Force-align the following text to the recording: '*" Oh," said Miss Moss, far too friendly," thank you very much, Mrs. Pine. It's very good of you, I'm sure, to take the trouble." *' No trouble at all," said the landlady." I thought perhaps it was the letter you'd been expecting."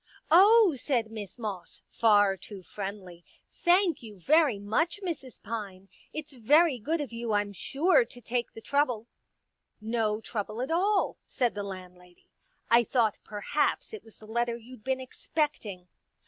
'*" 0.15 0.21
Oh," 0.31 0.73
said 0.75 1.11
Miss 1.11 1.37
Moss, 1.37 1.83
far 1.91 2.35
too 2.35 2.63
friendly," 2.63 3.23
thank 3.63 4.01
you 4.01 4.19
very 4.19 4.57
much, 4.57 4.99
Mrs. 5.03 5.39
Pine. 5.43 5.89
It's 6.11 6.33
very 6.33 6.79
good 6.79 6.99
of 7.01 7.13
you, 7.13 7.33
I'm 7.33 7.53
sure, 7.53 8.03
to 8.03 8.19
take 8.19 8.51
the 8.53 8.61
trouble." 8.61 9.05
*' 9.51 9.79
No 9.99 10.19
trouble 10.19 10.59
at 10.61 10.71
all," 10.71 11.17
said 11.27 11.53
the 11.53 11.61
landlady." 11.61 12.27
I 12.71 12.83
thought 12.83 13.19
perhaps 13.23 13.93
it 13.93 14.03
was 14.03 14.17
the 14.17 14.25
letter 14.25 14.57
you'd 14.57 14.83
been 14.83 14.99
expecting." 14.99 15.87